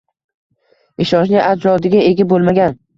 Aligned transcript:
«ishonchli 1.07 1.39
ajdodiga 1.45 2.05
ega 2.11 2.31
bo‘lmagan» 2.35 2.81